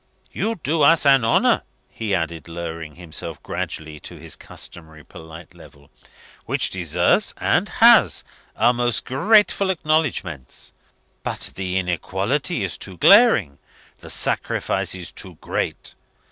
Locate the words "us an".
0.81-1.23